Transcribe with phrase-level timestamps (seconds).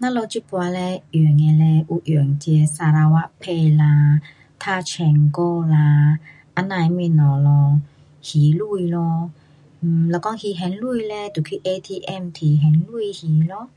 [0.00, 4.18] 我们这次嘞有用的嘞，有用这 sarawakpay 啦
[4.58, 6.18] ，touch and go 啦，
[6.56, 7.80] 这样的东西咯。
[8.22, 8.56] 还钱
[8.88, 9.30] 咯
[9.82, 13.68] ，um 若讲还现钱嘞，就去 ATM 提钱还咯。